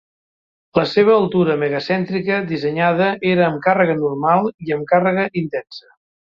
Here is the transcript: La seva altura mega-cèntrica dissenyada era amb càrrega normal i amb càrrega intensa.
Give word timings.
La 0.77 0.85
seva 0.93 1.11
altura 1.15 1.57
mega-cèntrica 1.63 2.39
dissenyada 2.53 3.11
era 3.35 3.45
amb 3.51 3.61
càrrega 3.67 3.97
normal 4.01 4.51
i 4.71 4.75
amb 4.79 4.89
càrrega 4.95 5.29
intensa. 5.45 5.93